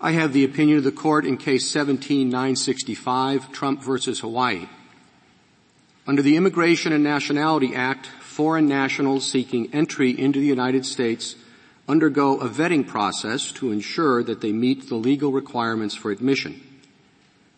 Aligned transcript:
I 0.00 0.12
have 0.12 0.34
the 0.34 0.44
opinion 0.44 0.76
of 0.76 0.84
the 0.84 0.92
court 0.92 1.24
in 1.24 1.38
case 1.38 1.70
17965, 1.70 3.50
Trump 3.50 3.82
versus 3.82 4.20
Hawaii. 4.20 4.68
Under 6.06 6.20
the 6.20 6.36
Immigration 6.36 6.92
and 6.92 7.02
Nationality 7.02 7.74
Act, 7.74 8.06
foreign 8.20 8.68
nationals 8.68 9.28
seeking 9.28 9.72
entry 9.72 10.10
into 10.10 10.38
the 10.38 10.46
United 10.46 10.84
States 10.84 11.36
undergo 11.88 12.38
a 12.38 12.48
vetting 12.48 12.86
process 12.86 13.50
to 13.52 13.72
ensure 13.72 14.22
that 14.22 14.42
they 14.42 14.52
meet 14.52 14.90
the 14.90 14.96
legal 14.96 15.32
requirements 15.32 15.94
for 15.94 16.10
admission. 16.10 16.60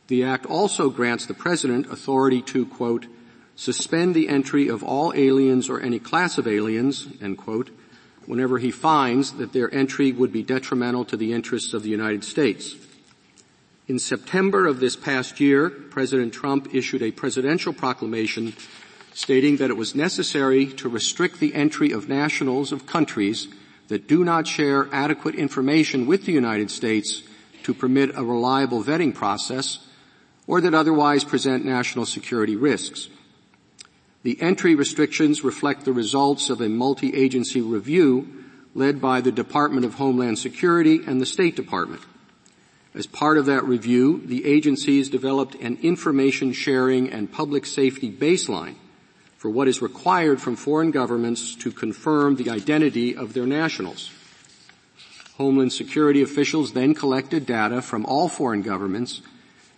The 0.07 0.23
Act 0.23 0.47
also 0.47 0.91
grants 0.91 1.27
the 1.27 1.35
President 1.35 1.91
authority 1.91 2.41
to, 2.43 2.67
quote, 2.67 3.07
suspend 3.57 4.15
the 4.15 4.29
entry 4.29 4.69
of 4.69 4.85
all 4.85 5.13
aliens 5.17 5.69
or 5.69 5.81
any 5.81 5.99
class 5.99 6.39
of 6.39 6.47
aliens, 6.47 7.09
end 7.21 7.37
quote, 7.37 7.71
whenever 8.29 8.59
he 8.59 8.71
finds 8.71 9.33
that 9.33 9.55
their 9.55 9.73
entry 9.75 10.13
would 10.13 10.31
be 10.31 10.43
detrimental 10.43 11.03
to 11.03 11.17
the 11.17 11.33
interests 11.33 11.73
of 11.73 11.83
the 11.83 11.89
United 11.89 12.23
States. 12.23 12.77
In 13.89 13.99
September 13.99 14.67
of 14.67 14.81
this 14.81 14.97
past 14.97 15.41
year, 15.41 15.71
President 15.71 16.35
Trump 16.35 16.75
issued 16.75 17.03
a 17.03 17.11
presidential 17.11 17.73
proclamation 17.73 18.53
stating 19.15 19.57
that 19.57 19.71
it 19.71 19.79
was 19.79 19.95
necessary 19.95 20.67
to 20.67 20.91
restrict 20.91 21.41
the 21.41 21.55
entry 21.55 21.91
of 21.91 22.11
nationals 22.11 22.71
of 22.71 22.85
countries 22.85 23.49
that 23.89 24.07
do 24.07 24.23
not 24.23 24.47
share 24.47 24.91
adequate 24.93 25.35
information 25.35 26.07
with 26.07 26.27
the 26.27 26.33
United 26.33 26.71
States 26.71 27.23
to 27.63 27.73
permit 27.73 28.11
a 28.15 28.23
reliable 28.23 28.85
vetting 28.85 29.15
process 29.15 29.79
or 30.47 30.61
that 30.61 30.75
otherwise 30.75 31.25
present 31.25 31.65
national 31.65 32.05
security 32.05 32.57
risks. 32.57 33.09
The 34.29 34.43
entry 34.43 34.75
restrictions 34.75 35.43
reflect 35.43 35.87
the 35.87 35.93
results 35.95 36.51
of 36.51 36.61
a 36.61 36.69
multi-agency 36.69 37.63
review 37.63 38.29
led 38.75 39.01
by 39.01 39.23
the 39.23 39.33
Department 39.33 39.87
of 39.87 39.95
Homeland 39.95 40.39
Security 40.39 41.01
and 41.07 41.19
the 41.19 41.25
State 41.25 41.57
Department. 41.57 42.03
As 42.95 43.07
part 43.07 43.39
of 43.39 43.47
that 43.47 43.65
review, 43.65 44.21
the 44.23 44.45
agencies 44.45 45.09
developed 45.09 45.55
an 45.55 45.79
information 45.81 46.53
sharing 46.53 47.11
and 47.11 47.33
public 47.33 47.65
safety 47.65 48.13
baseline 48.13 48.75
for 49.39 49.49
what 49.49 49.67
is 49.67 49.81
required 49.81 50.43
from 50.43 50.57
foreign 50.57 50.91
governments 50.91 51.55
to 51.55 51.73
confirm 51.73 52.37
the 52.37 52.51
identity 52.51 53.17
of 53.17 53.33
their 53.33 53.47
nationals. 53.47 54.11
Homeland 55.39 55.73
Security 55.73 56.21
officials 56.21 56.75
then 56.75 56.93
collected 56.93 57.47
data 57.47 57.81
from 57.81 58.05
all 58.05 58.29
foreign 58.29 58.61
governments 58.61 59.23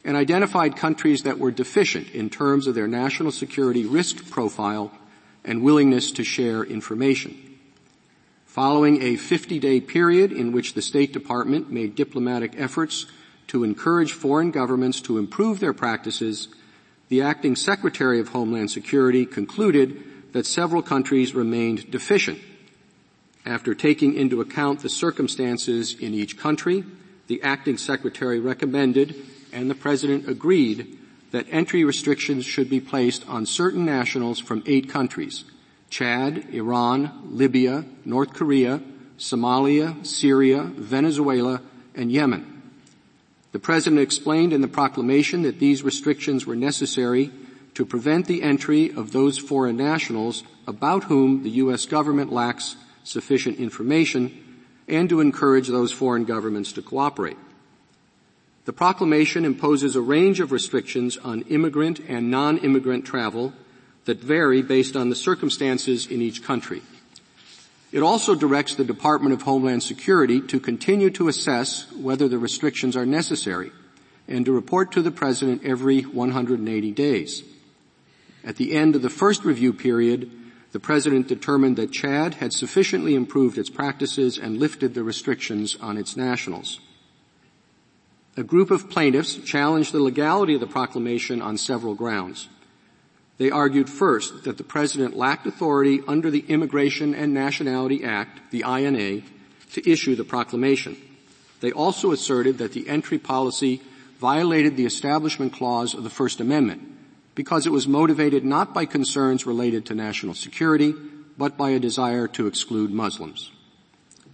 and 0.05 0.17
identified 0.17 0.77
countries 0.77 1.23
that 1.23 1.39
were 1.39 1.51
deficient 1.51 2.11
in 2.11 2.31
terms 2.31 2.67
of 2.67 2.75
their 2.75 2.89
national 2.89 3.33
security 3.33 3.85
risk 3.85 4.31
profile 4.31 4.91
and 5.45 5.63
willingness 5.63 6.13
to 6.13 6.25
share 6.25 6.65
information. 6.65 7.37
Following 8.47 9.03
a 9.03 9.17
50-day 9.17 9.81
period 9.83 10.33
in 10.33 10.53
which 10.53 10.75
the 10.75 10.83
State 10.83 11.13
Department 11.13 11.71
made 11.71 11.95
diplomatic 11.95 12.55
efforts 12.57 13.07
to 13.47 13.65
encourage 13.65 14.13
foreign 14.13 14.51
governments 14.51 15.01
to 15.03 15.19
improve 15.19 15.61
their 15.61 15.73
practices, 15.73 16.49
the 17.09 17.23
acting 17.23 17.57
Secretary 17.57 18.21
of 18.21 18.29
Homeland 18.29 18.71
Security 18.71 19.27
concluded 19.27 20.03
that 20.33 20.47
several 20.47 20.83
countries 20.83 21.35
remained 21.35 21.91
deficient. 21.91 22.39
After 23.45 23.75
taking 23.75 24.15
into 24.15 24.41
account 24.41 24.81
the 24.81 24.89
circumstances 24.89 25.95
in 25.95 26.15
each 26.15 26.39
country, 26.39 26.85
the 27.27 27.43
acting 27.43 27.79
secretary 27.79 28.39
recommended 28.41 29.15
and 29.53 29.71
the 29.71 29.75
President 29.75 30.29
agreed 30.29 30.99
that 31.31 31.47
entry 31.51 31.85
restrictions 31.85 32.45
should 32.45 32.69
be 32.69 32.81
placed 32.81 33.27
on 33.29 33.47
certain 33.47 33.85
nationals 33.85 34.39
from 34.39 34.63
eight 34.67 34.89
countries, 34.89 35.45
Chad, 35.89 36.47
Iran, 36.53 37.11
Libya, 37.25 37.85
North 38.05 38.33
Korea, 38.33 38.83
Somalia, 39.19 40.05
Syria, 40.05 40.63
Venezuela, 40.63 41.63
and 41.95 42.11
Yemen. 42.11 42.63
The 43.53 43.59
President 43.59 44.01
explained 44.01 44.53
in 44.53 44.61
the 44.61 44.69
proclamation 44.69 45.43
that 45.43 45.59
these 45.59 45.83
restrictions 45.83 46.47
were 46.47 46.57
necessary 46.57 47.31
to 47.75 47.85
prevent 47.85 48.27
the 48.27 48.43
entry 48.43 48.93
of 48.93 49.13
those 49.13 49.39
foreign 49.39 49.77
nationals 49.77 50.45
about 50.67 51.05
whom 51.05 51.43
the 51.43 51.51
U.S. 51.51 51.87
government 51.87 52.33
lacks 52.33 52.77
sufficient 53.05 53.59
information 53.59 54.65
and 54.89 55.09
to 55.09 55.21
encourage 55.21 55.69
those 55.69 55.93
foreign 55.93 56.25
governments 56.25 56.73
to 56.73 56.83
cooperate. 56.83 57.37
The 58.67 58.73
proclamation 58.73 59.45
imposes 59.45 59.97
a 59.97 60.01
range 60.01 60.41
of 60.41 60.53
restrictions 60.53 61.17
on 61.17 61.43
immigrant 61.43 62.01
and 62.01 62.31
non-immigrant 62.31 63.05
travel 63.05 63.53
that 64.05 64.23
vary 64.23 64.63
based 64.63 64.97
on 64.97 65.09
the 65.09 65.17
circumstances 65.17 66.07
in 66.07 66.21
each 66.21 66.43
country. 66.43 66.83
It 67.93 68.03
also 68.03 68.35
directs 68.35 68.75
the 68.75 68.85
Department 68.85 69.33
of 69.33 69.43
Homeland 69.43 69.83
Security 69.83 70.41
to 70.43 70.61
continue 70.61 71.11
to 71.11 71.29
assess 71.29 71.91
whether 71.93 72.29
the 72.29 72.39
restrictions 72.39 72.97
are 72.97 73.07
necessary 73.07 73.73
and 74.29 74.45
to 74.45 74.53
report 74.53 74.93
to 74.93 75.03
the 75.03 75.11
President 75.11 75.63
every 75.65 76.03
180 76.03 76.93
days. 76.93 77.43
At 78.45 78.57
the 78.57 78.73
end 78.73 78.95
of 78.95 79.03
the 79.03 79.11
first 79.11 79.45
review 79.45 79.73
period, 79.73 80.31
the 80.73 80.81
President 80.81 81.27
determined 81.27 81.77
that 81.77 81.93
Chad 81.93 82.35
had 82.35 82.53
sufficiently 82.53 83.15
improved 83.17 83.59
its 83.59 83.71
practices 83.71 84.39
and 84.39 84.59
lifted 84.59 84.95
the 84.95 85.03
restrictions 85.03 85.77
on 85.81 85.97
its 85.97 86.17
nationals. 86.17 86.79
A 88.37 88.43
group 88.43 88.71
of 88.71 88.89
plaintiffs 88.89 89.37
challenged 89.37 89.93
the 89.93 90.01
legality 90.01 90.55
of 90.55 90.61
the 90.61 90.67
proclamation 90.67 91.43
on 91.43 91.59
several 91.59 91.95
grounds. 91.95 92.49
They 93.39 93.51
argued 93.51 93.89
first 93.89 94.45
that 94.45 94.59
the 94.59 94.65
President 94.65 95.17
lacked 95.17 95.47
authority 95.47 96.01
under 96.07 96.31
the 96.31 96.45
Immigration 96.49 97.15
and 97.15 97.35
Nationality 97.35 98.05
Act, 98.05 98.51
the 98.51 98.65
INA, 98.67 99.23
to 99.73 99.91
issue 99.91 100.15
the 100.15 100.25
proclamation. 100.25 100.97
They 101.61 101.73
also 101.73 102.13
asserted 102.13 102.59
that 102.59 102.73
the 102.73 102.89
entry 102.89 103.19
policy 103.19 103.83
violated 104.19 104.77
the 104.77 104.87
Establishment 104.87 105.53
Clause 105.53 105.95
of 105.95 106.05
the 106.05 106.11
First 106.11 106.41
Amendment 106.41 106.83
because 107.35 107.67
it 107.67 107.73
was 107.73 107.89
motivated 107.89 108.45
not 108.45 108.75
by 108.75 108.85
concerns 108.85 109.47
related 109.47 109.87
to 109.87 109.95
national 109.95 110.35
security, 110.35 110.95
but 111.39 111.57
by 111.57 111.71
a 111.71 111.79
desire 111.79 112.29
to 112.29 112.47
exclude 112.47 112.91
Muslims. 112.91 113.51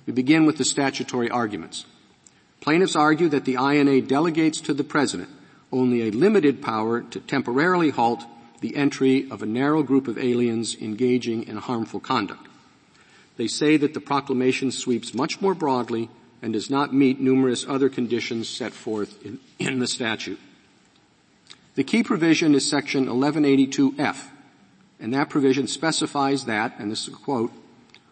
We 0.07 0.13
begin 0.13 0.45
with 0.45 0.59
the 0.59 0.65
statutory 0.65 1.31
arguments. 1.31 1.87
Plaintiffs 2.61 2.97
argue 2.97 3.29
that 3.29 3.45
the 3.45 3.55
INA 3.55 4.01
delegates 4.03 4.61
to 4.63 4.75
the 4.75 4.85
President 4.85 5.29
only 5.73 6.03
a 6.03 6.11
limited 6.11 6.63
power 6.63 7.03
to 7.03 7.21
temporarily 7.21 7.91
halt 7.91 8.25
the 8.61 8.77
entry 8.77 9.29
of 9.31 9.43
a 9.43 9.47
narrow 9.47 9.83
group 9.83 10.09
of 10.09 10.19
aliens 10.19 10.77
engaging 10.81 11.47
in 11.47 11.57
harmful 11.57 12.01
conduct. 12.01 12.47
They 13.37 13.47
say 13.47 13.77
that 13.77 13.93
the 13.93 14.01
proclamation 14.01 14.71
sweeps 14.71 15.13
much 15.13 15.41
more 15.41 15.55
broadly 15.55 16.09
and 16.41 16.53
does 16.53 16.71
not 16.71 16.95
meet 16.95 17.21
numerous 17.21 17.67
other 17.69 17.89
conditions 17.89 18.49
set 18.49 18.73
forth 18.73 19.25
in, 19.25 19.39
in 19.59 19.79
the 19.79 19.87
statute. 19.87 20.39
The 21.75 21.85
key 21.85 22.03
provision 22.03 22.55
is 22.55 22.69
section 22.69 23.07
1182F, 23.07 24.29
and 24.99 25.13
that 25.13 25.29
provision 25.29 25.67
specifies 25.67 26.47
that, 26.47 26.75
and 26.79 26.91
this 26.91 27.03
is 27.03 27.15
a 27.15 27.17
quote, 27.17 27.53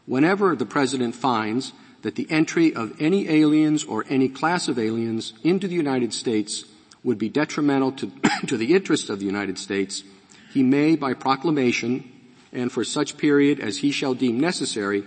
whenever 0.04 0.54
the 0.54 0.66
President 0.66 1.14
finds 1.14 1.72
that 2.04 2.16
the 2.16 2.30
entry 2.30 2.74
of 2.74 2.92
any 3.00 3.30
aliens 3.30 3.82
or 3.82 4.04
any 4.10 4.28
class 4.28 4.68
of 4.68 4.78
aliens 4.78 5.32
into 5.42 5.66
the 5.66 5.74
United 5.74 6.12
States 6.12 6.66
would 7.02 7.16
be 7.16 7.30
detrimental 7.30 7.92
to, 7.92 8.12
to 8.46 8.58
the 8.58 8.74
interests 8.74 9.08
of 9.08 9.18
the 9.20 9.24
United 9.24 9.58
States, 9.58 10.04
he 10.52 10.62
may, 10.62 10.96
by 10.96 11.14
proclamation, 11.14 12.04
and 12.52 12.70
for 12.70 12.84
such 12.84 13.16
period 13.16 13.58
as 13.58 13.78
he 13.78 13.90
shall 13.90 14.12
deem 14.12 14.38
necessary, 14.38 15.02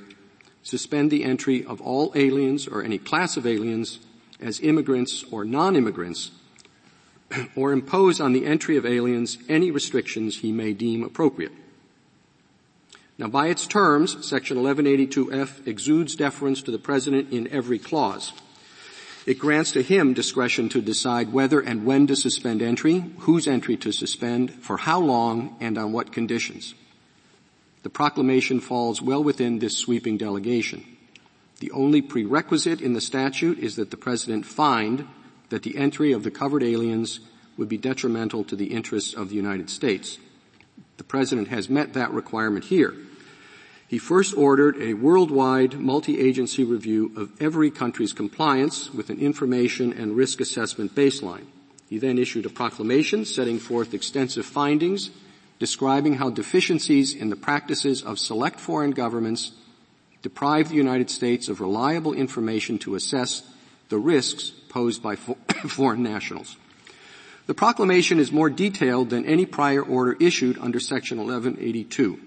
suspend 0.64 1.12
the 1.12 1.24
entry 1.24 1.64
of 1.64 1.80
all 1.82 2.12
aliens 2.16 2.68
or 2.68 2.84
any 2.84 2.98
class 2.98 3.38
of 3.38 3.46
aliens 3.46 4.00
as 4.42 4.60
immigrants 4.62 5.24
or 5.30 5.46
non-immigrants, 5.46 6.32
or 7.56 7.74
impose 7.74 8.20
on 8.20 8.34
the 8.34 8.48
entry 8.48 8.76
of 8.76 8.88
aliens 8.88 9.38
any 9.48 9.70
restrictions 9.70 10.40
he 10.40 10.52
may 10.52 10.74
deem 10.74 11.04
appropriate. 11.04 11.52
Now 13.18 13.28
by 13.28 13.48
its 13.48 13.66
terms, 13.66 14.28
section 14.28 14.58
1182F 14.58 15.66
exudes 15.66 16.16
deference 16.16 16.62
to 16.64 16.72
the 16.72 16.78
President 16.78 17.34
in 17.34 17.48
every 17.48 17.80
clause. 17.80 18.32
It 19.26 19.40
grants 19.40 19.72
to 19.72 19.82
him 19.82 20.14
discretion 20.14 20.70
to 20.70 20.82
decide 20.82 21.34
whether 21.34 21.60
and 21.60 21.84
when 21.84 22.08
to 22.08 22.16
suspend 22.16 22.62
entry, 22.62 23.04
whose 23.20 23.48
entry 23.48 23.76
to 23.78 23.92
suspend, 23.92 24.54
for 24.54 24.78
how 24.78 25.00
long, 25.00 25.58
and 25.60 25.78
on 25.78 25.92
what 25.92 26.14
conditions. 26.14 26.76
The 27.84 27.90
proclamation 27.90 28.60
falls 28.60 29.02
well 29.02 29.24
within 29.24 29.60
this 29.60 29.78
sweeping 29.78 30.18
delegation. 30.18 30.86
The 31.60 31.72
only 31.72 32.02
prerequisite 32.04 32.82
in 32.82 32.94
the 32.94 33.02
statute 33.02 33.58
is 33.58 33.78
that 33.78 33.90
the 33.90 33.98
President 33.98 34.46
find 34.46 35.08
that 35.50 35.64
the 35.64 35.78
entry 35.78 36.12
of 36.12 36.24
the 36.24 36.32
covered 36.32 36.64
aliens 36.64 37.20
would 37.58 37.68
be 37.68 37.78
detrimental 37.78 38.44
to 38.44 38.56
the 38.56 38.68
interests 38.68 39.14
of 39.14 39.30
the 39.30 39.36
United 39.36 39.70
States. 39.72 40.20
The 40.98 41.04
President 41.04 41.48
has 41.48 41.70
met 41.70 41.94
that 41.94 42.12
requirement 42.12 42.66
here. 42.66 42.94
He 43.88 43.98
first 43.98 44.36
ordered 44.36 44.78
a 44.82 44.96
worldwide 44.96 45.80
multi-agency 45.80 46.66
review 46.66 47.14
of 47.16 47.32
every 47.42 47.72
country's 47.72 48.12
compliance 48.12 48.94
with 48.94 49.10
an 49.10 49.20
information 49.20 49.94
and 49.94 50.16
risk 50.16 50.42
assessment 50.42 50.94
baseline. 50.94 51.46
He 51.90 51.98
then 51.98 52.18
issued 52.18 52.46
a 52.46 52.50
proclamation 52.50 53.24
setting 53.24 53.60
forth 53.60 53.94
extensive 53.94 54.46
findings 54.46 55.10
describing 55.58 56.16
how 56.16 56.30
deficiencies 56.30 57.14
in 57.14 57.30
the 57.30 57.36
practices 57.36 58.04
of 58.04 58.20
select 58.20 58.60
foreign 58.60 58.92
governments 58.92 59.54
deprive 60.22 60.70
the 60.70 60.76
United 60.76 61.10
States 61.10 61.48
of 61.48 61.62
reliable 61.62 62.14
information 62.14 62.78
to 62.80 62.96
assess 62.96 63.42
the 63.88 63.98
risks 63.98 64.50
posed 64.70 65.02
by 65.02 65.16
fo- 65.16 65.38
foreign 65.68 66.04
nationals. 66.04 66.58
The 67.46 67.54
proclamation 67.54 68.20
is 68.20 68.34
more 68.34 68.50
detailed 68.50 69.10
than 69.10 69.26
any 69.26 69.46
prior 69.46 69.82
order 69.82 70.18
issued 70.20 70.58
under 70.60 70.82
Section 70.82 71.18
1182. 71.20 72.20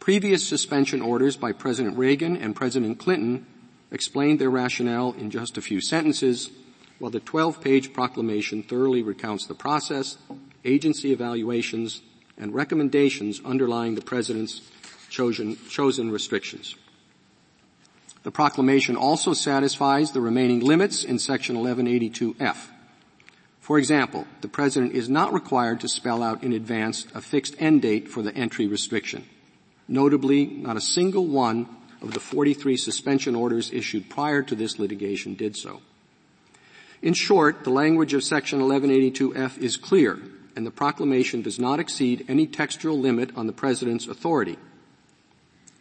Previous 0.00 0.48
suspension 0.48 1.02
orders 1.02 1.36
by 1.36 1.52
President 1.52 1.98
Reagan 1.98 2.34
and 2.34 2.56
President 2.56 2.98
Clinton 2.98 3.44
explained 3.90 4.38
their 4.38 4.48
rationale 4.48 5.12
in 5.12 5.30
just 5.30 5.58
a 5.58 5.60
few 5.60 5.82
sentences, 5.82 6.50
while 6.98 7.10
the 7.10 7.20
12-page 7.20 7.92
proclamation 7.92 8.62
thoroughly 8.62 9.02
recounts 9.02 9.46
the 9.46 9.54
process, 9.54 10.16
agency 10.64 11.12
evaluations, 11.12 12.00
and 12.38 12.54
recommendations 12.54 13.42
underlying 13.44 13.94
the 13.94 14.00
President's 14.00 14.62
chosen, 15.10 15.58
chosen 15.68 16.10
restrictions. 16.10 16.76
The 18.22 18.30
proclamation 18.30 18.96
also 18.96 19.34
satisfies 19.34 20.12
the 20.12 20.22
remaining 20.22 20.60
limits 20.60 21.04
in 21.04 21.18
Section 21.18 21.56
1182F. 21.56 22.56
For 23.60 23.78
example, 23.78 24.26
the 24.40 24.48
President 24.48 24.92
is 24.92 25.10
not 25.10 25.34
required 25.34 25.80
to 25.80 25.88
spell 25.88 26.22
out 26.22 26.42
in 26.42 26.54
advance 26.54 27.06
a 27.14 27.20
fixed 27.20 27.54
end 27.58 27.82
date 27.82 28.08
for 28.08 28.22
the 28.22 28.34
entry 28.34 28.66
restriction. 28.66 29.26
Notably, 29.90 30.46
not 30.46 30.76
a 30.76 30.80
single 30.80 31.26
one 31.26 31.68
of 32.00 32.14
the 32.14 32.20
43 32.20 32.76
suspension 32.76 33.34
orders 33.34 33.72
issued 33.72 34.08
prior 34.08 34.40
to 34.40 34.54
this 34.54 34.78
litigation 34.78 35.34
did 35.34 35.56
so. 35.56 35.82
In 37.02 37.12
short, 37.12 37.64
the 37.64 37.70
language 37.70 38.14
of 38.14 38.22
Section 38.22 38.60
1182F 38.60 39.58
is 39.58 39.76
clear, 39.76 40.20
and 40.54 40.64
the 40.64 40.70
proclamation 40.70 41.42
does 41.42 41.58
not 41.58 41.80
exceed 41.80 42.24
any 42.28 42.46
textual 42.46 43.00
limit 43.00 43.36
on 43.36 43.48
the 43.48 43.52
President's 43.52 44.06
authority. 44.06 44.58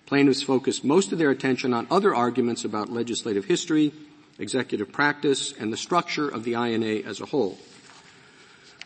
Plaintiffs 0.07 0.41
focused 0.41 0.83
most 0.83 1.11
of 1.11 1.19
their 1.19 1.29
attention 1.29 1.71
on 1.71 1.85
other 1.91 2.15
arguments 2.15 2.65
about 2.65 2.91
legislative 2.91 3.45
history, 3.45 3.93
executive 4.39 4.91
practice, 4.91 5.53
and 5.59 5.71
the 5.71 5.77
structure 5.77 6.27
of 6.27 6.43
the 6.45 6.53
INA 6.53 7.07
as 7.07 7.21
a 7.21 7.27
whole. 7.27 7.59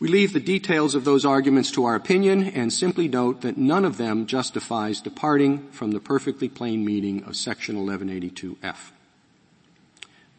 We 0.03 0.09
leave 0.09 0.33
the 0.33 0.41
details 0.41 0.95
of 0.95 1.05
those 1.05 1.23
arguments 1.23 1.71
to 1.71 1.85
our 1.85 1.95
opinion 1.95 2.43
and 2.43 2.73
simply 2.73 3.07
note 3.07 3.39
that 3.39 3.55
none 3.55 3.85
of 3.85 3.95
them 3.95 4.25
justifies 4.25 4.99
departing 4.99 5.69
from 5.69 5.91
the 5.91 6.01
perfectly 6.01 6.49
plain 6.49 6.83
meaning 6.83 7.23
of 7.23 7.37
section 7.37 7.77
1182F. 7.77 8.91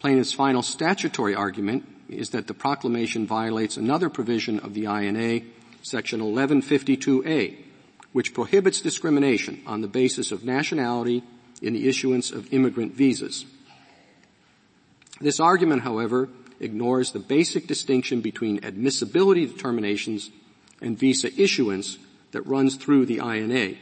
Plaintiff's 0.01 0.35
final 0.35 0.61
statutory 0.61 1.35
argument 1.35 1.89
is 2.11 2.29
that 2.29 2.47
the 2.47 2.53
proclamation 2.53 3.27
violates 3.27 3.79
another 3.79 4.11
provision 4.11 4.59
of 4.59 4.75
the 4.75 4.85
INA, 4.85 5.47
section 5.81 6.21
1152A, 6.21 7.57
which 8.13 8.35
prohibits 8.35 8.83
discrimination 8.83 9.63
on 9.67 9.81
the 9.81 9.89
basis 9.89 10.31
of 10.31 10.45
nationality 10.45 11.23
in 11.63 11.73
the 11.73 11.89
issuance 11.89 12.31
of 12.31 12.53
immigrant 12.53 12.93
visas. 12.93 13.47
This 15.23 15.41
argument, 15.41 15.85
however, 15.85 16.29
ignores 16.61 17.13
the 17.13 17.19
basic 17.19 17.67
distinction 17.67 18.21
between 18.21 18.65
admissibility 18.65 19.47
determinations 19.47 20.31
and 20.81 20.99
visa 20.99 21.31
issuance 21.41 21.99
that 22.33 22.47
runs 22.47 22.77
through 22.77 23.07
the 23.07 23.17
INA. 23.19 23.77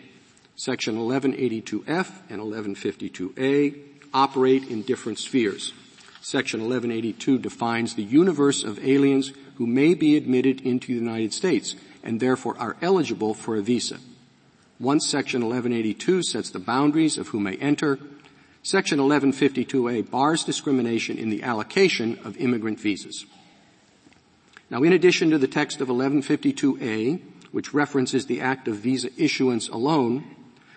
Section 0.57 0.97
1182F 0.97 2.11
and 2.29 2.41
1152A 2.41 3.79
operate 4.15 4.69
in 4.69 4.83
different 4.83 5.19
spheres. 5.19 5.73
Section 6.21 6.61
1182 6.61 7.39
defines 7.39 7.95
the 7.95 8.03
universe 8.03 8.63
of 8.63 8.79
aliens 8.85 9.33
who 9.57 9.67
may 9.67 9.95
be 9.95 10.17
admitted 10.17 10.61
into 10.61 10.89
the 10.89 11.01
United 11.01 11.33
States 11.33 11.75
and 12.03 12.21
therefore 12.21 12.57
are 12.59 12.77
eligible 12.81 13.35
for 13.35 13.57
a 13.57 13.63
visa. 13.63 13.99
Once 14.79 15.07
Section 15.09 15.43
1182 15.43 16.23
sets 16.23 16.51
the 16.51 16.59
boundaries 16.59 17.17
of 17.17 17.29
who 17.29 17.41
may 17.41 17.57
enter, 17.57 17.99
Section 18.65 19.01
1152A 19.01 20.09
bars 20.09 20.45
discrimination 20.45 21.19
in 21.19 21.31
the 21.31 21.43
allocation 21.43 22.21
of 22.25 22.37
immigrant 22.37 22.79
visas. 22.79 23.27
Now 24.71 24.85
in 24.85 24.93
addition 24.93 25.31
to 25.31 25.39
the 25.39 25.49
text 25.49 25.81
of 25.81 25.89
1152A, 25.89 27.21
which 27.51 27.75
references 27.75 28.27
the 28.27 28.41
act 28.41 28.69
of 28.69 28.77
visa 28.77 29.11
issuance 29.21 29.69
alone, 29.69 30.37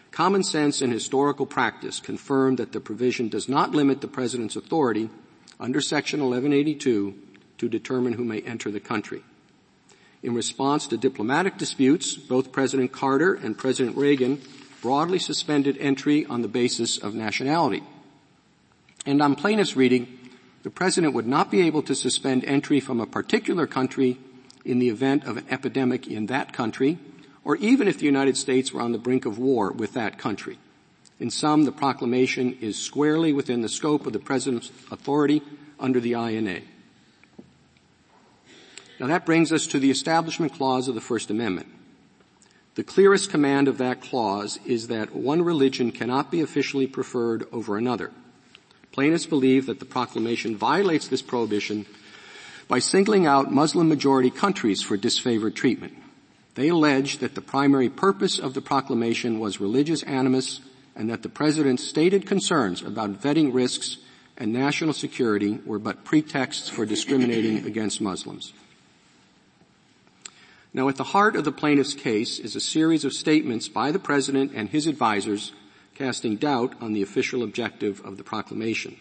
common 0.10 0.44
sense 0.44 0.82
and 0.82 0.92
historical 0.92 1.46
practice 1.46 2.00
confirm 2.00 2.56
that 2.56 2.72
the 2.72 2.80
provision 2.80 3.30
does 3.30 3.48
not 3.48 3.72
limit 3.72 4.02
the 4.02 4.08
President's 4.08 4.56
authority 4.56 5.12
under 5.60 5.80
Section 5.80 6.22
1182 6.22 7.14
to 7.60 7.70
determine 7.70 8.14
who 8.14 8.26
may 8.26 8.42
enter 8.42 8.72
the 8.72 8.80
country. 8.80 9.22
In 10.24 10.34
response 10.34 10.88
to 10.88 10.98
diplomatic 10.98 11.58
disputes, 11.58 12.16
both 12.16 12.52
President 12.52 12.92
Carter 12.92 13.36
and 13.36 13.56
President 13.56 13.96
Reagan 13.96 14.42
broadly 14.86 15.18
suspended 15.18 15.76
entry 15.80 16.28
on 16.28 16.44
the 16.44 16.48
basis 16.48 17.00
of 17.00 17.16
nationality. 17.16 17.82
And 19.04 19.20
on 19.20 19.34
plaintiff's 19.34 19.76
reading, 19.76 20.20
the 20.62 20.70
President 20.70 21.16
would 21.16 21.26
not 21.26 21.50
be 21.50 21.64
able 21.64 21.82
to 21.82 21.96
suspend 21.96 22.46
entry 22.46 22.80
from 22.80 23.00
a 23.00 23.08
particular 23.08 23.66
country 23.66 24.20
in 24.64 24.78
the 24.78 24.90
event 24.90 25.24
of 25.24 25.38
an 25.38 25.46
epidemic 25.50 26.06
in 26.06 26.28
that 26.28 26.54
country, 26.54 27.00
or 27.44 27.56
even 27.56 27.88
if 27.88 27.98
the 27.98 28.06
United 28.06 28.38
States 28.38 28.72
were 28.72 28.82
on 28.84 28.92
the 28.92 29.00
brink 29.00 29.26
of 29.26 29.40
war 29.40 29.72
with 29.72 29.94
that 29.94 30.20
country. 30.20 30.60
In 31.20 31.32
sum, 31.32 31.64
the 31.64 31.72
proclamation 31.72 32.56
is 32.62 32.78
squarely 32.78 33.34
within 33.34 33.62
the 33.62 33.70
scope 33.70 34.06
of 34.06 34.14
the 34.14 34.20
President's 34.20 34.70
authority 34.92 35.42
under 35.80 36.00
the 36.00 36.14
INA. 36.14 36.60
Now 39.00 39.08
that 39.08 39.26
brings 39.26 39.52
us 39.52 39.66
to 39.66 39.80
the 39.80 39.90
Establishment 39.90 40.54
Clause 40.54 40.88
of 40.88 40.94
the 40.94 41.02
First 41.02 41.32
Amendment. 41.32 41.70
The 42.76 42.84
clearest 42.84 43.30
command 43.30 43.70
of 43.70 43.78
that 43.78 44.02
clause 44.02 44.60
is 44.66 44.90
that 44.90 45.16
one 45.16 45.42
religion 45.42 45.92
cannot 45.94 46.30
be 46.30 46.42
officially 46.42 46.88
preferred 46.88 47.48
over 47.54 47.78
another. 47.78 48.12
Plaintiffs 48.92 49.26
believe 49.26 49.66
that 49.66 49.80
the 49.80 49.86
proclamation 49.86 50.58
violates 50.58 51.08
this 51.08 51.22
prohibition 51.22 51.86
by 52.68 52.80
singling 52.80 53.26
out 53.26 53.52
Muslim 53.52 53.88
majority 53.88 54.30
countries 54.30 54.82
for 54.82 54.98
disfavored 54.98 55.56
treatment. 55.56 55.94
They 56.56 56.68
allege 56.68 57.20
that 57.20 57.36
the 57.36 57.42
primary 57.42 57.90
purpose 57.90 58.40
of 58.40 58.54
the 58.54 58.62
proclamation 58.62 59.40
was 59.40 59.62
religious 59.62 60.04
animus 60.04 60.60
and 60.96 61.10
that 61.10 61.24
the 61.24 61.30
President's 61.30 61.84
stated 61.84 62.26
concerns 62.26 62.82
about 62.82 63.22
vetting 63.22 63.54
risks 63.54 63.98
and 64.38 64.52
national 64.52 64.94
security 64.94 65.60
were 65.66 65.80
but 65.80 66.04
pretexts 66.04 66.68
for 66.68 66.86
discriminating 66.86 67.66
against 67.66 68.02
Muslims. 68.02 68.54
Now 70.76 70.90
at 70.90 70.98
the 70.98 71.06
heart 71.06 71.38
of 71.38 71.46
the 71.46 71.54
plaintiff's 71.54 71.94
case 71.94 72.38
is 72.38 72.54
a 72.54 72.60
series 72.60 73.06
of 73.06 73.14
statements 73.14 73.70
by 73.70 73.94
the 73.94 73.98
President 73.98 74.52
and 74.54 74.68
his 74.68 74.90
advisers 74.90 75.54
casting 75.94 76.36
doubt 76.36 76.74
on 76.82 76.92
the 76.92 77.02
official 77.02 77.44
objective 77.44 78.02
of 78.04 78.18
the 78.18 78.26
proclamation. 78.26 78.98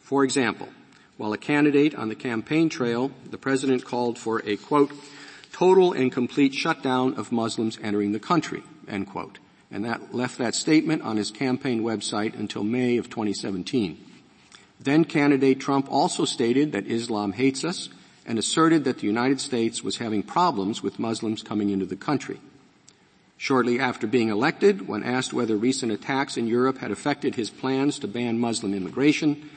For 0.00 0.22
example, 0.22 0.68
while 1.16 1.32
a 1.32 1.38
candidate 1.38 1.94
on 1.94 2.10
the 2.10 2.14
campaign 2.14 2.68
trail, 2.68 3.10
the 3.30 3.38
President 3.38 3.86
called 3.86 4.18
for 4.18 4.42
a 4.44 4.58
quote, 4.58 4.92
total 5.50 5.94
and 5.94 6.12
complete 6.12 6.52
shutdown 6.52 7.14
of 7.14 7.32
Muslims 7.32 7.78
entering 7.82 8.12
the 8.12 8.20
country, 8.20 8.62
end 8.86 9.06
quote. 9.06 9.38
And 9.70 9.86
that 9.86 10.14
left 10.14 10.36
that 10.36 10.54
statement 10.54 11.00
on 11.00 11.16
his 11.16 11.30
campaign 11.30 11.82
website 11.82 12.38
until 12.38 12.64
May 12.64 12.98
of 12.98 13.08
2017. 13.08 13.96
Then 14.78 15.06
candidate 15.06 15.58
Trump 15.58 15.90
also 15.90 16.26
stated 16.26 16.72
that 16.72 16.86
Islam 16.86 17.32
hates 17.32 17.64
us 17.64 17.88
and 18.26 18.38
asserted 18.38 18.84
that 18.84 18.98
the 18.98 19.06
United 19.06 19.40
States 19.40 19.82
was 19.82 19.98
having 19.98 20.22
problems 20.22 20.82
with 20.82 20.98
Muslims 20.98 21.42
coming 21.42 21.70
into 21.70 21.86
the 21.86 21.96
country. 21.96 22.40
Shortly 23.36 23.80
after 23.80 24.06
being 24.06 24.28
elected, 24.28 24.86
when 24.86 25.02
asked 25.02 25.32
whether 25.32 25.56
recent 25.56 25.90
attacks 25.90 26.36
in 26.36 26.46
Europe 26.46 26.78
had 26.78 26.92
affected 26.92 27.34
his 27.34 27.50
plans 27.50 27.98
to 27.98 28.06
ban 28.06 28.38
Muslim 28.38 28.72
immigration, 28.72 29.50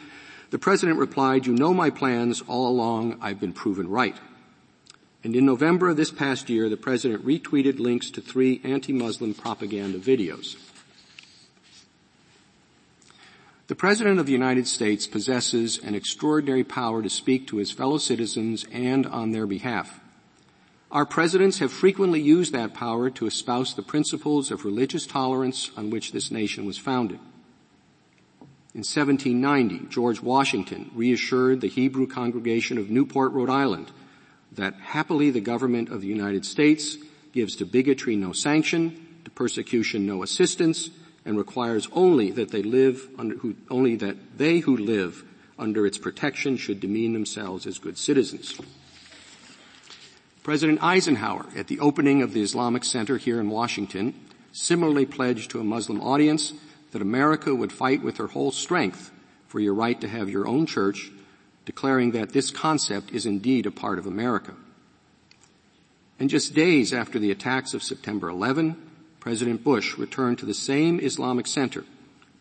the 0.50 0.57
President 0.57 0.98
replied, 0.98 1.45
you 1.45 1.53
know 1.53 1.74
my 1.74 1.89
plans 1.89 2.41
all 2.48 2.67
along, 2.67 3.17
I've 3.22 3.39
been 3.39 3.53
proven 3.53 3.88
right. 3.88 4.15
And 5.24 5.36
in 5.36 5.45
November 5.45 5.89
of 5.89 5.98
this 5.98 6.12
past 6.12 6.50
year, 6.50 6.69
the 6.69 6.77
President 6.77 7.25
retweeted 7.25 7.79
links 7.79 8.12
to 8.12 8.22
three 8.22 8.62
anti-Muslim 8.63 9.34
propaganda 9.34 10.00
videos. 10.00 10.55
The 13.67 13.75
President 13.75 14.19
of 14.19 14.27
the 14.27 14.31
United 14.31 14.67
States 14.67 15.07
possesses 15.07 15.79
an 15.79 15.95
extraordinary 15.95 16.63
power 16.63 17.01
to 17.01 17.10
speak 17.10 17.48
to 17.48 17.57
his 17.57 17.72
fellow 17.72 17.98
citizens 17.98 18.63
and 18.72 19.07
on 19.07 19.31
their 19.31 19.48
behalf. 19.48 20.00
Our 20.91 21.05
presidents 21.05 21.57
have 21.57 21.74
frequently 21.74 22.22
used 22.22 22.53
that 22.53 22.75
power 22.75 23.10
to 23.10 23.25
espouse 23.25 23.74
the 23.74 23.81
principles 23.81 24.51
of 24.51 24.65
religious 24.65 25.07
tolerance 25.07 25.72
on 25.75 25.89
which 25.89 26.12
this 26.12 26.29
nation 26.29 26.65
was 26.65 26.77
founded. 26.77 27.17
In 28.75 28.84
1790, 28.84 29.88
George 29.89 30.22
Washington 30.22 30.91
reassured 30.93 31.62
the 31.62 31.67
Hebrew 31.67 32.05
congregation 32.05 32.77
of 32.77 32.91
Newport, 32.91 33.31
Rhode 33.31 33.50
Island 33.50 33.91
that 34.51 34.75
happily 34.75 35.31
the 35.31 35.41
government 35.41 35.89
of 35.89 36.01
the 36.01 36.07
United 36.07 36.45
States 36.45 36.98
gives 37.34 37.55
to 37.55 37.65
bigotry 37.65 38.15
no 38.15 38.31
sanction, 38.31 39.22
to 39.25 39.31
persecution 39.31 40.05
no 40.05 40.22
assistance, 40.22 40.91
and 41.25 41.38
requires 41.38 41.89
only 41.91 42.32
that 42.32 42.51
they 42.51 42.62
live 42.62 43.10
under, 43.17 43.36
who, 43.36 43.55
only 43.70 43.96
that 43.96 44.38
they 44.38 44.60
who 44.60 44.77
live 44.77 45.24
under 45.58 45.86
its 45.86 45.98
protection 45.98 46.55
should 46.55 46.79
demean 46.79 47.13
themselves 47.13 47.65
as 47.65 47.79
good 47.79 47.98
citizens. 47.98 48.60
President 50.44 50.84
Eisenhower, 50.84 51.48
at 51.55 51.67
the 51.67 51.79
opening 51.79 52.22
of 52.22 52.34
the 52.34 52.41
Islamic 52.41 52.84
Center 52.84 53.17
here 53.17 53.39
in 53.39 53.50
Washington, 53.50 54.13
similarly 54.51 55.05
pledged 55.05 55.50
to 55.51 55.60
a 55.60 55.63
Muslim 55.63 56.00
audience 56.00 56.53
that 56.91 57.01
America 57.01 57.53
would 57.55 57.72
fight 57.72 58.03
with 58.03 58.17
her 58.17 58.27
whole 58.27 58.51
strength 58.51 59.12
for 59.48 59.60
your 59.60 59.74
right 59.74 60.00
to 60.00 60.08
have 60.08 60.29
your 60.29 60.48
own 60.48 60.65
church, 60.65 61.12
declaring 61.65 62.12
that 62.12 62.29
this 62.29 62.51
concept 62.51 63.12
is 63.12 63.25
indeed 63.25 63.65
a 63.65 63.72
part 63.72 63.98
of 63.98 64.05
America. 64.05 64.53
And 66.20 66.29
just 66.29 66.53
days 66.53 66.94
after 66.94 67.17
the 67.17 67.32
attacks 67.32 67.74
of 67.74 67.84
September 67.84 68.29
11, 68.29 68.75
President 69.25 69.63
Bush 69.63 69.98
returned 69.98 70.38
to 70.38 70.46
the 70.46 70.53
same 70.53 71.00
Islamic 71.00 71.48
center 71.48 71.84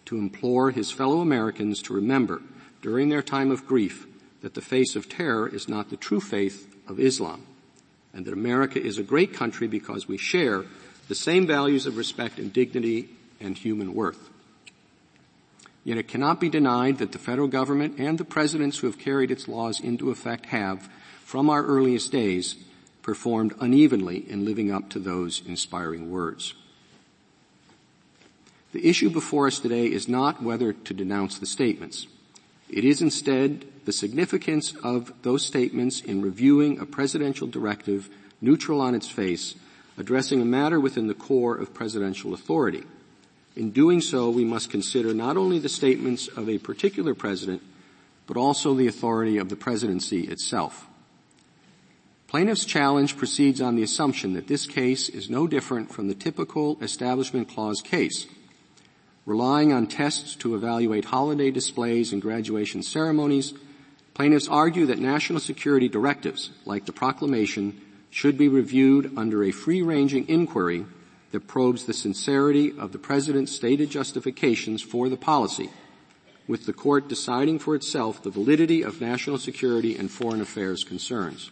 to 0.04 0.18
implore 0.18 0.70
his 0.70 0.90
fellow 0.90 1.22
Americans 1.22 1.80
to 1.80 1.94
remember 1.94 2.42
during 2.82 3.08
their 3.08 3.22
time 3.22 3.50
of 3.50 3.66
grief 3.66 4.06
that 4.42 4.52
the 4.52 4.60
face 4.60 4.94
of 4.94 5.08
terror 5.08 5.48
is 5.48 5.66
not 5.66 5.88
the 5.88 5.96
true 5.96 6.20
faith 6.20 6.76
of 6.86 7.00
Islam 7.00 7.46
and 8.12 8.26
that 8.26 8.34
America 8.34 8.78
is 8.78 8.98
a 8.98 9.02
great 9.02 9.32
country 9.32 9.66
because 9.66 10.06
we 10.06 10.18
share 10.18 10.66
the 11.08 11.14
same 11.14 11.46
values 11.46 11.86
of 11.86 11.96
respect 11.96 12.38
and 12.38 12.52
dignity 12.52 13.08
and 13.40 13.56
human 13.56 13.94
worth. 13.94 14.28
Yet 15.84 15.96
it 15.96 16.06
cannot 16.06 16.38
be 16.38 16.50
denied 16.50 16.98
that 16.98 17.12
the 17.12 17.18
federal 17.18 17.48
government 17.48 17.98
and 17.98 18.18
the 18.18 18.26
presidents 18.26 18.76
who 18.76 18.88
have 18.88 18.98
carried 18.98 19.30
its 19.30 19.48
laws 19.48 19.80
into 19.80 20.10
effect 20.10 20.44
have, 20.46 20.90
from 21.24 21.48
our 21.48 21.64
earliest 21.64 22.12
days, 22.12 22.56
performed 23.00 23.54
unevenly 23.58 24.30
in 24.30 24.44
living 24.44 24.70
up 24.70 24.90
to 24.90 24.98
those 24.98 25.40
inspiring 25.46 26.10
words. 26.10 26.52
The 28.74 28.88
issue 28.88 29.08
before 29.08 29.46
us 29.46 29.60
today 29.60 29.86
is 29.86 30.08
not 30.08 30.42
whether 30.42 30.72
to 30.72 30.94
denounce 30.94 31.38
the 31.38 31.46
statements. 31.46 32.08
It 32.68 32.84
is 32.84 33.00
instead 33.00 33.64
the 33.84 33.92
significance 33.92 34.74
of 34.82 35.12
those 35.22 35.46
statements 35.46 36.00
in 36.00 36.22
reviewing 36.22 36.80
a 36.80 36.84
presidential 36.84 37.46
directive 37.46 38.10
neutral 38.40 38.80
on 38.80 38.96
its 38.96 39.08
face, 39.08 39.54
addressing 39.96 40.42
a 40.42 40.44
matter 40.44 40.80
within 40.80 41.06
the 41.06 41.14
core 41.14 41.56
of 41.56 41.72
presidential 41.72 42.34
authority. 42.34 42.82
In 43.54 43.70
doing 43.70 44.00
so, 44.00 44.28
we 44.28 44.44
must 44.44 44.70
consider 44.70 45.14
not 45.14 45.36
only 45.36 45.60
the 45.60 45.68
statements 45.68 46.26
of 46.26 46.48
a 46.48 46.58
particular 46.58 47.14
president, 47.14 47.62
but 48.26 48.36
also 48.36 48.74
the 48.74 48.88
authority 48.88 49.38
of 49.38 49.50
the 49.50 49.56
presidency 49.56 50.22
itself. 50.22 50.88
Plaintiff's 52.26 52.64
challenge 52.64 53.16
proceeds 53.16 53.60
on 53.60 53.76
the 53.76 53.84
assumption 53.84 54.32
that 54.32 54.48
this 54.48 54.66
case 54.66 55.08
is 55.08 55.30
no 55.30 55.46
different 55.46 55.92
from 55.92 56.08
the 56.08 56.14
typical 56.16 56.76
Establishment 56.82 57.48
Clause 57.48 57.80
case, 57.80 58.26
Relying 59.26 59.72
on 59.72 59.86
tests 59.86 60.34
to 60.36 60.54
evaluate 60.54 61.06
holiday 61.06 61.50
displays 61.50 62.12
and 62.12 62.20
graduation 62.20 62.82
ceremonies, 62.82 63.54
plaintiffs 64.12 64.48
argue 64.48 64.86
that 64.86 64.98
national 64.98 65.40
security 65.40 65.88
directives, 65.88 66.50
like 66.66 66.84
the 66.84 66.92
proclamation, 66.92 67.80
should 68.10 68.36
be 68.36 68.48
reviewed 68.48 69.16
under 69.16 69.42
a 69.42 69.50
free-ranging 69.50 70.28
inquiry 70.28 70.84
that 71.32 71.48
probes 71.48 71.84
the 71.84 71.92
sincerity 71.92 72.78
of 72.78 72.92
the 72.92 72.98
President's 72.98 73.50
stated 73.50 73.90
justifications 73.90 74.82
for 74.82 75.08
the 75.08 75.16
policy, 75.16 75.70
with 76.46 76.66
the 76.66 76.72
court 76.72 77.08
deciding 77.08 77.58
for 77.58 77.74
itself 77.74 78.22
the 78.22 78.30
validity 78.30 78.82
of 78.82 79.00
national 79.00 79.38
security 79.38 79.96
and 79.96 80.10
foreign 80.10 80.42
affairs 80.42 80.84
concerns. 80.84 81.50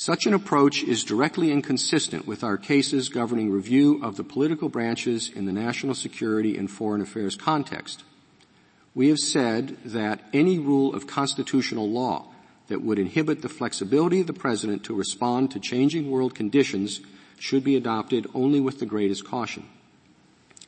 Such 0.00 0.24
an 0.24 0.32
approach 0.32 0.82
is 0.82 1.04
directly 1.04 1.52
inconsistent 1.52 2.26
with 2.26 2.42
our 2.42 2.56
cases 2.56 3.10
governing 3.10 3.50
review 3.50 4.02
of 4.02 4.16
the 4.16 4.24
political 4.24 4.70
branches 4.70 5.28
in 5.28 5.44
the 5.44 5.52
national 5.52 5.94
security 5.94 6.56
and 6.56 6.70
foreign 6.70 7.02
affairs 7.02 7.36
context. 7.36 8.02
We 8.94 9.08
have 9.08 9.18
said 9.18 9.76
that 9.84 10.22
any 10.32 10.58
rule 10.58 10.94
of 10.94 11.06
constitutional 11.06 11.90
law 11.90 12.28
that 12.68 12.80
would 12.80 12.98
inhibit 12.98 13.42
the 13.42 13.50
flexibility 13.50 14.22
of 14.22 14.26
the 14.26 14.32
President 14.32 14.84
to 14.84 14.94
respond 14.94 15.50
to 15.50 15.60
changing 15.60 16.10
world 16.10 16.34
conditions 16.34 17.02
should 17.38 17.62
be 17.62 17.76
adopted 17.76 18.26
only 18.32 18.58
with 18.58 18.78
the 18.78 18.86
greatest 18.86 19.26
caution. 19.26 19.68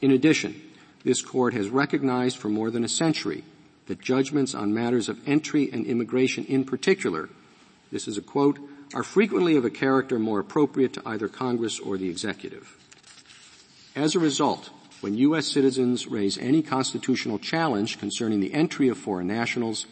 In 0.03 0.11
addition, 0.11 0.61
this 1.05 1.23
court 1.23 1.55
has 1.55 1.71
recognized 1.71 2.37
for 2.37 2.51
more 2.51 2.71
than 2.71 2.85
a 2.85 2.89
century 2.89 3.45
that 3.87 3.99
judgments 3.99 4.55
on 4.55 4.75
matters 4.75 5.09
of 5.09 5.27
entry 5.27 5.71
and 5.73 5.87
immigration 5.87 6.45
in 6.45 6.67
particular, 6.67 7.31
this 7.91 8.07
is 8.07 8.19
a 8.19 8.23
quote, 8.23 8.59
are 8.95 9.03
frequently 9.03 9.57
of 9.57 9.65
a 9.65 9.71
character 9.71 10.19
more 10.19 10.41
appropriate 10.41 10.93
to 10.95 11.03
either 11.07 11.29
Congress 11.29 11.79
or 11.79 11.97
the 11.97 12.09
executive. 12.09 12.77
As 13.95 14.15
a 14.15 14.21
result, 14.21 14.71
when 15.01 15.17
U.S. 15.19 15.49
citizens 15.49 16.07
raise 16.07 16.39
any 16.39 16.63
constitutional 16.63 17.39
challenge 17.39 17.99
concerning 17.99 18.41
the 18.41 18.55
entry 18.55 18.89
of 18.89 18.99
foreign 18.99 19.27
nationals, 19.27 19.87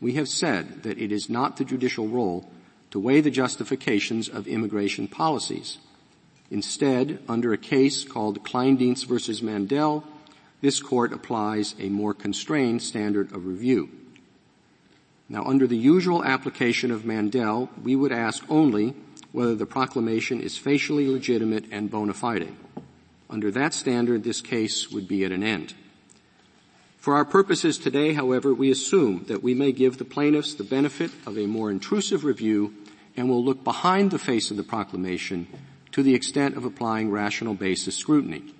we 0.00 0.14
have 0.14 0.28
said 0.28 0.82
that 0.84 0.98
it 0.98 1.12
is 1.12 1.28
not 1.28 1.56
the 1.56 1.64
judicial 1.64 2.08
role 2.08 2.50
to 2.90 2.98
weigh 2.98 3.20
the 3.20 3.30
justifications 3.30 4.28
of 4.28 4.46
immigration 4.46 5.08
policies. 5.08 5.78
Instead, 6.50 7.22
under 7.28 7.52
a 7.52 7.58
case 7.58 8.04
called 8.04 8.42
Kleindienst 8.42 9.06
versus 9.06 9.42
Mandel, 9.42 10.04
this 10.60 10.80
court 10.80 11.12
applies 11.12 11.74
a 11.78 11.88
more 11.88 12.14
constrained 12.14 12.82
standard 12.82 13.32
of 13.32 13.46
review. 13.46 13.90
Now, 15.28 15.44
under 15.44 15.66
the 15.66 15.76
usual 15.76 16.24
application 16.24 16.90
of 16.90 17.04
Mandel, 17.04 17.68
we 17.82 17.94
would 17.94 18.12
ask 18.12 18.44
only 18.48 18.94
whether 19.30 19.54
the 19.54 19.66
proclamation 19.66 20.40
is 20.40 20.56
facially 20.56 21.06
legitimate 21.06 21.66
and 21.70 21.90
bona 21.90 22.14
fide. 22.14 22.48
Under 23.28 23.50
that 23.50 23.74
standard, 23.74 24.24
this 24.24 24.40
case 24.40 24.90
would 24.90 25.06
be 25.06 25.24
at 25.24 25.32
an 25.32 25.42
end. 25.42 25.74
For 26.96 27.14
our 27.14 27.26
purposes 27.26 27.78
today, 27.78 28.14
however, 28.14 28.54
we 28.54 28.70
assume 28.70 29.24
that 29.28 29.42
we 29.42 29.54
may 29.54 29.70
give 29.72 29.98
the 29.98 30.04
plaintiffs 30.04 30.54
the 30.54 30.64
benefit 30.64 31.10
of 31.26 31.38
a 31.38 31.46
more 31.46 31.70
intrusive 31.70 32.24
review 32.24 32.74
and 33.16 33.28
will 33.28 33.44
look 33.44 33.62
behind 33.64 34.10
the 34.10 34.18
face 34.18 34.50
of 34.50 34.56
the 34.56 34.62
proclamation 34.62 35.46
to 35.92 36.02
the 36.02 36.14
extent 36.14 36.56
of 36.56 36.64
applying 36.64 37.10
rational 37.10 37.54
basis 37.54 37.96
scrutiny. 37.96 38.54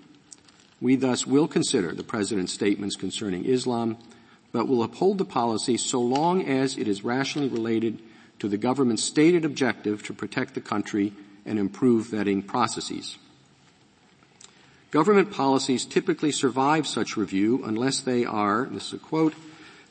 We 0.81 0.97
thus 0.97 1.27
will 1.27 1.49
consider 1.49 1.93
the 1.93 2.05
President's 2.05 2.53
statements 2.53 2.95
concerning 2.95 3.45
Islam 3.45 3.97
but 4.53 4.69
will 4.69 4.83
uphold 4.83 5.19
the 5.19 5.25
policy 5.25 5.77
so 5.77 6.01
long 6.01 6.47
as 6.47 6.77
it 6.77 6.89
is 6.89 7.05
rationally 7.05 7.49
related 7.49 8.01
to 8.39 8.49
the 8.49 8.57
government's 8.57 9.05
stated 9.05 9.45
objective 9.45 10.03
to 10.05 10.13
protect 10.13 10.55
the 10.55 10.61
country 10.61 11.13
and 11.45 11.59
improve 11.59 12.07
vetting 12.07 12.47
processes. 12.47 13.19
Government 14.91 15.31
policies 15.31 15.85
typically 15.85 16.33
survive 16.33 16.87
such 16.87 17.17
review 17.17 17.63
unless 17.65 18.01
they 18.01 18.25
are, 18.25 18.67
this 18.71 18.89
is 18.89 18.93
a 18.95 18.99
quote, 18.99 19.35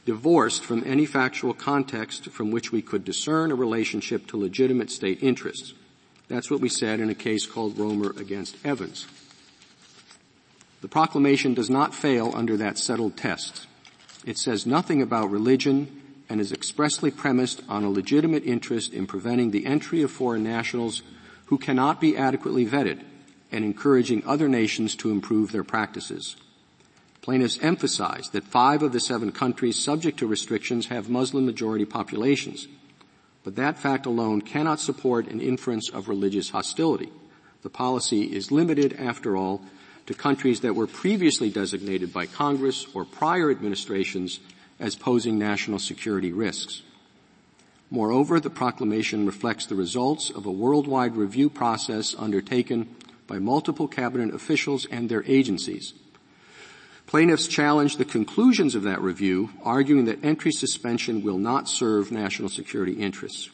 divorced 0.05 0.63
from 0.63 0.83
any 0.85 1.05
factual 1.05 1.53
context 1.53 2.29
from 2.31 2.49
which 2.49 2.71
we 2.71 2.81
could 2.81 3.03
discern 3.03 3.51
a 3.51 3.55
relationship 3.55 4.25
to 4.25 4.37
legitimate 4.37 4.89
state 4.89 5.21
interests. 5.21 5.73
That's 6.29 6.49
what 6.49 6.61
we 6.61 6.69
said 6.69 6.99
in 6.99 7.09
a 7.09 7.15
case 7.15 7.45
called 7.45 7.77
Romer 7.77 8.11
against 8.17 8.57
Evans. 8.65 9.05
The 10.81 10.87
proclamation 10.87 11.53
does 11.53 11.69
not 11.69 11.93
fail 11.93 12.31
under 12.33 12.57
that 12.57 12.77
settled 12.77 13.17
test. 13.17 13.66
It 14.27 14.38
says 14.38 14.65
nothing 14.65 15.01
about 15.01 15.31
religion 15.31 16.01
and 16.27 16.41
is 16.41 16.51
expressly 16.51 17.12
premised 17.12 17.63
on 17.69 17.86
a 17.86 17.89
legitimate 17.89 18.43
interest 18.43 18.93
in 18.93 19.07
preventing 19.07 19.51
the 19.51 19.65
entry 19.65 20.01
of 20.01 20.12
foreign 20.12 20.43
nationals 20.43 21.01
who 21.46 21.57
cannot 21.57 22.01
be 22.01 22.17
adequately 22.17 22.65
vetted 22.65 23.01
and 23.53 23.63
encouraging 23.63 24.22
other 24.25 24.50
nations 24.50 24.98
to 24.98 25.12
improve 25.12 25.53
their 25.53 25.63
practices. 25.63 26.36
Plaintiffs 27.22 27.57
emphasize 27.62 28.29
that 28.31 28.43
five 28.43 28.84
of 28.84 28.91
the 28.91 29.00
seven 29.00 29.31
countries 29.31 29.81
subject 29.81 30.19
to 30.19 30.27
restrictions 30.27 30.88
have 30.88 31.10
Muslim 31.10 31.46
majority 31.46 31.86
populations, 31.86 32.67
but 33.46 33.55
that 33.55 33.79
fact 33.79 34.05
alone 34.05 34.41
cannot 34.41 34.81
support 34.81 35.27
an 35.27 35.39
inference 35.39 35.88
of 35.89 36.10
religious 36.10 36.50
hostility. 36.50 37.10
The 37.62 37.69
policy 37.69 38.24
is 38.24 38.51
limited, 38.51 38.91
after 39.00 39.38
all, 39.38 39.62
to 40.07 40.13
countries 40.13 40.61
that 40.61 40.75
were 40.75 40.87
previously 40.87 41.49
designated 41.49 42.11
by 42.11 42.25
Congress 42.25 42.87
or 42.93 43.05
prior 43.05 43.51
administrations 43.51 44.39
as 44.79 44.95
posing 44.95 45.37
national 45.37 45.79
security 45.79 46.31
risks. 46.31 46.81
Moreover, 47.89 48.39
the 48.39 48.49
proclamation 48.49 49.25
reflects 49.25 49.65
the 49.65 49.75
results 49.75 50.29
of 50.29 50.45
a 50.45 50.51
worldwide 50.51 51.15
review 51.15 51.49
process 51.49 52.15
undertaken 52.17 52.95
by 53.27 53.39
multiple 53.39 53.87
cabinet 53.87 54.33
officials 54.33 54.85
and 54.85 55.09
their 55.09 55.23
agencies. 55.25 55.93
Plaintiffs 57.05 57.47
challenge 57.47 57.95
the 57.95 58.05
conclusions 58.05 58.75
of 58.75 58.83
that 58.83 59.01
review, 59.01 59.49
arguing 59.63 60.05
that 60.05 60.23
entry 60.23 60.51
suspension 60.51 61.23
will 61.23 61.37
not 61.37 61.69
serve 61.69 62.11
national 62.11 62.49
security 62.49 62.93
interests. 62.93 63.49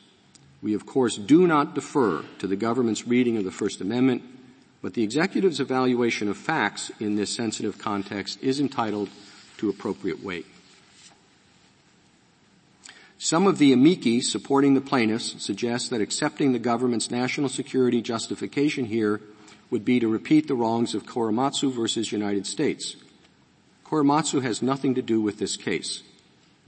We 0.62 0.74
of 0.74 0.86
course 0.86 1.18
do 1.18 1.46
not 1.46 1.76
defer 1.76 2.24
to 2.40 2.48
the 2.48 2.56
government's 2.56 3.08
reading 3.08 3.38
of 3.38 3.44
the 3.44 3.52
First 3.52 3.82
Amendment 3.82 4.24
but 4.84 4.94
the 4.96 5.02
executive's 5.02 5.62
evaluation 5.62 6.28
of 6.28 6.36
facts 6.36 6.92
in 7.00 7.16
this 7.16 7.34
sensitive 7.34 7.80
context 7.80 8.38
is 8.44 8.60
entitled 8.60 9.10
to 9.58 9.70
appropriate 9.70 10.22
weight. 10.22 10.46
Some 13.18 13.48
of 13.48 13.60
the 13.60 13.72
amici 13.72 14.20
supporting 14.20 14.74
the 14.74 14.82
plaintiffs 14.82 15.42
suggest 15.42 15.90
that 15.90 16.02
accepting 16.02 16.52
the 16.52 16.60
government's 16.60 17.10
national 17.10 17.48
security 17.48 18.02
justification 18.02 18.84
here 18.84 19.22
would 19.72 19.86
be 19.86 20.02
to 20.02 20.10
repeat 20.10 20.50
the 20.50 20.56
wrongs 20.56 20.94
of 20.94 21.06
Korematsu 21.06 21.72
versus 21.72 22.12
United 22.12 22.46
States. 22.46 22.98
Korematsu 23.86 24.44
has 24.44 24.62
nothing 24.62 24.96
to 24.96 25.02
do 25.02 25.22
with 25.22 25.40
this 25.40 25.56
case. 25.56 26.04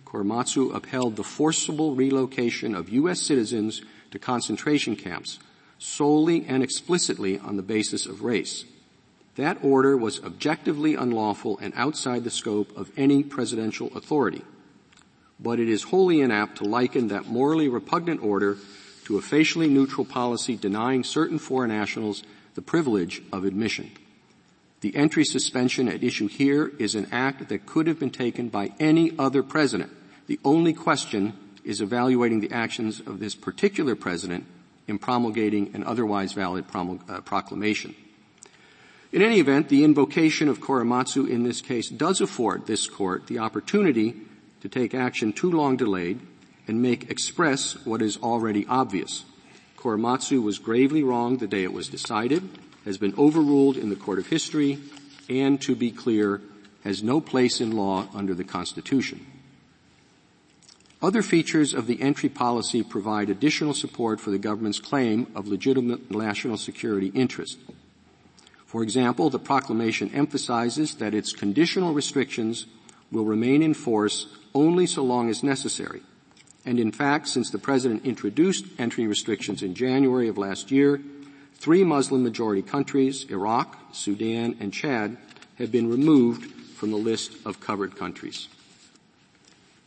Korematsu 0.05 0.73
upheld 0.73 1.17
the 1.17 1.23
forcible 1.23 1.93
relocation 1.95 2.75
of 2.75 2.87
U.S. 2.87 3.19
citizens 3.21 3.81
to 4.11 4.19
concentration 4.19 4.95
camps 4.95 5.37
solely 5.77 6.45
and 6.45 6.63
explicitly 6.63 7.39
on 7.39 7.57
the 7.57 7.63
basis 7.63 8.05
of 8.05 8.23
race. 8.23 8.65
That 9.35 9.57
order 9.61 9.97
was 9.97 10.23
objectively 10.23 10.95
unlawful 10.95 11.57
and 11.59 11.73
outside 11.75 12.23
the 12.23 12.29
scope 12.29 12.75
of 12.77 12.91
any 12.97 13.23
presidential 13.23 13.91
authority. 13.95 14.43
but 15.39 15.59
it 15.59 15.69
is 15.69 15.83
wholly 15.83 16.21
inapt 16.21 16.57
to 16.57 16.63
liken 16.63 17.09
that 17.09 17.27
morally 17.27 17.67
repugnant 17.67 18.23
order 18.23 18.57
to 19.05 19.17
a 19.17 19.21
facially 19.21 19.67
neutral 19.67 20.05
policy 20.05 20.55
denying 20.55 21.03
certain 21.03 21.37
foreign 21.37 21.69
nationals 21.69 22.23
the 22.55 22.61
privilege 22.61 23.21
of 23.31 23.43
admission. 23.43 23.91
The 24.81 24.95
entry 24.95 25.25
suspension 25.25 25.87
at 25.87 26.03
issue 26.03 26.27
here 26.27 26.71
is 26.79 26.95
an 26.95 27.07
act 27.11 27.49
that 27.49 27.65
could 27.65 27.87
have 27.87 27.99
been 27.99 28.11
taken 28.11 28.49
by 28.49 28.71
any 28.79 29.11
other 29.17 29.43
president. 29.43 29.91
The 30.27 30.39
only 30.43 30.73
question 30.73 31.33
is 31.63 31.81
evaluating 31.81 32.39
the 32.39 32.51
actions 32.51 32.99
of 32.99 33.19
this 33.19 33.35
particular 33.35 33.95
president 33.95 34.45
in 34.87 34.99
promulgating 34.99 35.71
an 35.73 35.83
otherwise 35.83 36.33
valid 36.33 36.67
promul- 36.67 37.07
uh, 37.09 37.21
proclamation. 37.21 37.95
In 39.11 39.21
any 39.21 39.39
event, 39.39 39.69
the 39.69 39.83
invocation 39.83 40.49
of 40.49 40.59
Korematsu 40.59 41.29
in 41.29 41.43
this 41.43 41.61
case 41.61 41.89
does 41.89 42.21
afford 42.21 42.67
this 42.67 42.87
court 42.87 43.27
the 43.27 43.39
opportunity 43.39 44.15
to 44.61 44.69
take 44.69 44.93
action 44.93 45.31
too 45.31 45.51
long 45.51 45.77
delayed 45.77 46.19
and 46.67 46.81
make 46.81 47.09
express 47.09 47.73
what 47.85 48.01
is 48.01 48.17
already 48.17 48.65
obvious. 48.67 49.23
Korematsu 49.77 50.41
was 50.41 50.59
gravely 50.59 51.03
wrong 51.03 51.37
the 51.37 51.47
day 51.47 51.63
it 51.63 51.73
was 51.73 51.87
decided, 51.87 52.49
has 52.83 52.97
been 52.97 53.13
overruled 53.17 53.77
in 53.77 53.89
the 53.89 53.95
court 53.95 54.19
of 54.19 54.27
history, 54.27 54.79
and 55.29 55.61
to 55.61 55.75
be 55.75 55.91
clear, 55.91 56.41
has 56.83 57.03
no 57.03 57.21
place 57.21 57.61
in 57.61 57.71
law 57.71 58.07
under 58.13 58.33
the 58.33 58.43
Constitution. 58.43 59.25
Other 61.05 61.21
features 61.21 61.75
of 61.75 61.85
the 61.85 62.01
entry 62.01 62.29
policy 62.29 62.81
provide 62.81 63.29
additional 63.29 63.75
support 63.75 64.19
for 64.19 64.31
the 64.31 64.39
government's 64.39 64.79
claim 64.79 65.27
of 65.35 65.47
legitimate 65.47 66.09
national 66.09 66.57
security 66.57 67.11
interest. 67.13 67.59
For 68.65 68.81
example, 68.81 69.29
the 69.29 69.37
proclamation 69.37 70.09
emphasizes 70.15 70.95
that 70.95 71.13
its 71.13 71.31
conditional 71.31 71.93
restrictions 71.93 72.65
will 73.11 73.23
remain 73.23 73.61
in 73.61 73.75
force 73.75 74.35
only 74.55 74.87
so 74.87 75.03
long 75.03 75.29
as 75.29 75.43
necessary. 75.43 76.01
And 76.65 76.79
in 76.79 76.91
fact, 76.91 77.27
since 77.27 77.51
the 77.51 77.59
President 77.59 78.03
introduced 78.03 78.65
entry 78.79 79.05
restrictions 79.05 79.61
in 79.61 79.75
January 79.75 80.27
of 80.27 80.39
last 80.39 80.71
year, 80.71 80.99
three 81.53 81.83
Muslim 81.83 82.23
majority 82.23 82.63
countries, 82.63 83.27
Iraq, 83.29 83.77
Sudan, 83.91 84.57
and 84.59 84.73
Chad, 84.73 85.17
have 85.59 85.71
been 85.71 85.87
removed 85.87 86.49
from 86.73 86.89
the 86.89 86.97
list 86.97 87.31
of 87.45 87.59
covered 87.59 87.95
countries. 87.95 88.47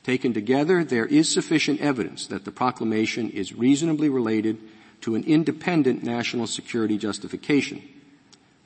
Taken 0.09 0.33
together, 0.33 0.85
there 0.85 1.05
is 1.05 1.31
sufficient 1.31 1.83
evidence 1.83 2.29
that 2.29 2.47
the 2.47 2.51
proclamation 2.51 3.29
is 3.29 3.53
reasonably 3.53 4.09
related 4.09 4.57
to 5.03 5.15
an 5.15 5.23
independent 5.25 6.03
national 6.03 6.47
security 6.47 6.97
justification. 6.97 7.83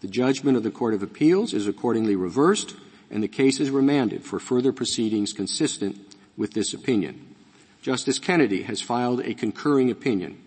The 0.02 0.06
judgment 0.06 0.56
of 0.56 0.62
the 0.62 0.70
Court 0.70 0.94
of 0.94 1.02
Appeals 1.02 1.52
is 1.52 1.66
accordingly 1.66 2.14
reversed 2.14 2.76
and 3.10 3.24
the 3.24 3.26
case 3.26 3.58
is 3.58 3.70
remanded 3.70 4.22
for 4.24 4.38
further 4.38 4.72
proceedings 4.72 5.32
consistent 5.32 5.98
with 6.36 6.52
this 6.52 6.74
opinion. 6.74 7.34
Justice 7.82 8.20
Kennedy 8.20 8.62
has 8.62 8.80
filed 8.80 9.18
a 9.22 9.34
concurring 9.34 9.90
opinion. 9.90 10.40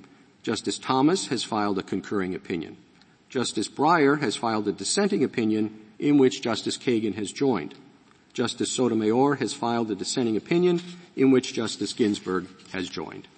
Justice 0.43 0.77
Thomas 0.77 1.27
has 1.27 1.43
filed 1.43 1.77
a 1.77 1.83
concurring 1.83 2.33
opinion. 2.33 2.77
Justice 3.27 3.67
Breyer 3.67 4.21
has 4.21 4.37
filed 4.37 4.65
a 4.69 4.71
dissenting 4.71 5.25
opinion 5.25 5.77
in 5.99 6.17
which 6.17 6.41
Justice 6.41 6.77
Kagan 6.77 7.15
has 7.15 7.33
joined. 7.33 7.75
Justice 8.35 8.69
Sotomayor 8.69 9.35
has 9.35 9.53
filed 9.53 9.89
a 9.91 9.95
dissenting 9.95 10.35
opinion 10.35 10.81
in 11.15 11.31
which 11.31 11.53
Justice 11.53 11.93
Ginsburg 11.93 12.47
has 12.73 12.89
joined. 12.89 13.29